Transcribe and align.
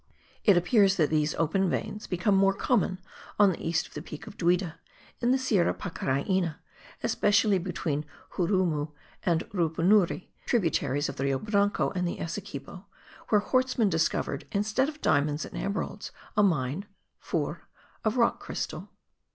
It 0.43 0.57
appears 0.57 0.95
that 0.95 1.11
these 1.11 1.35
open 1.35 1.69
veins 1.69 2.07
become 2.07 2.35
more 2.35 2.55
common 2.55 2.97
on 3.37 3.51
the 3.51 3.63
east 3.63 3.85
of 3.87 3.93
the 3.93 4.01
Peak 4.01 4.25
of 4.25 4.35
Duida, 4.35 4.79
in 5.19 5.29
the 5.31 5.37
Sierra 5.37 5.75
Pacaraina, 5.75 6.55
especially 7.03 7.59
between 7.59 8.05
Xurumu 8.35 8.93
and 9.27 9.43
Rupunuri 9.51 10.29
(tributaries 10.47 11.07
of 11.07 11.17
the 11.17 11.25
Rio 11.25 11.37
Branco 11.37 11.91
and 11.91 12.07
the 12.07 12.19
Essequibo), 12.19 12.87
where 13.29 13.41
Hortsmann 13.41 13.91
discovered, 13.91 14.47
instead 14.51 14.89
of 14.89 15.01
diamonds* 15.01 15.45
and 15.45 15.55
emeralds, 15.55 16.11
a 16.35 16.41
mine 16.41 16.87
(four) 17.19 17.67
of 18.03 18.17
rock 18.17 18.39
crystal. 18.39 18.89